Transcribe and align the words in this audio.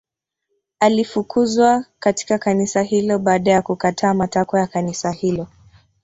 Alifukuzwa 0.79 1.85
katika 1.99 2.37
kanisa 2.37 2.81
hilo 2.81 3.19
baada 3.19 3.51
ya 3.51 3.61
kukataa 3.61 4.13
matakwa 4.13 4.59
ya 4.59 4.67
kanisa 4.67 5.11
hilo 5.11 5.47